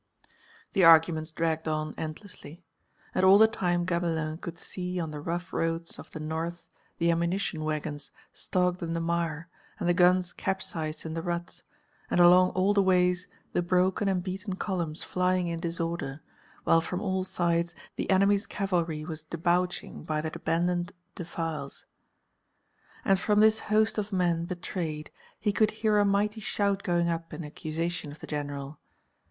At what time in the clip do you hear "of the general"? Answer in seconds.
28.11-28.79